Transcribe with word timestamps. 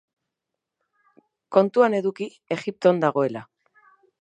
Kontuan 1.57 1.99
eduki 1.99 2.29
Egipton 2.57 3.05
dagoela. 3.07 3.45